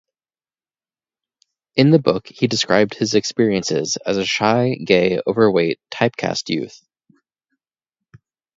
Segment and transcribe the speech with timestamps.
[1.75, 6.81] In the book, he described his experiences as a shy, gay, overweight, typecast youth.